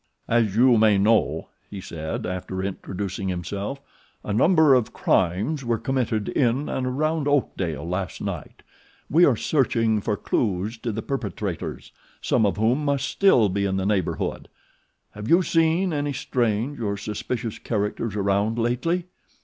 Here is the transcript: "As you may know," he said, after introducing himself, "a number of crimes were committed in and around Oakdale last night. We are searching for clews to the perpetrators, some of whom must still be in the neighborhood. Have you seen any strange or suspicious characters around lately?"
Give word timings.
"As 0.27 0.55
you 0.55 0.77
may 0.79 0.97
know," 0.97 1.49
he 1.69 1.79
said, 1.79 2.25
after 2.25 2.63
introducing 2.63 3.29
himself, 3.29 3.79
"a 4.23 4.33
number 4.33 4.73
of 4.73 4.93
crimes 4.93 5.63
were 5.63 5.77
committed 5.77 6.27
in 6.29 6.69
and 6.69 6.87
around 6.87 7.27
Oakdale 7.27 7.87
last 7.87 8.19
night. 8.19 8.63
We 9.11 9.25
are 9.25 9.35
searching 9.35 10.01
for 10.01 10.17
clews 10.17 10.79
to 10.79 10.91
the 10.91 11.03
perpetrators, 11.03 11.91
some 12.19 12.47
of 12.47 12.57
whom 12.57 12.83
must 12.83 13.05
still 13.07 13.47
be 13.47 13.63
in 13.65 13.77
the 13.77 13.85
neighborhood. 13.85 14.49
Have 15.11 15.29
you 15.29 15.43
seen 15.43 15.93
any 15.93 16.13
strange 16.13 16.79
or 16.79 16.97
suspicious 16.97 17.59
characters 17.59 18.15
around 18.15 18.57
lately?" 18.57 19.05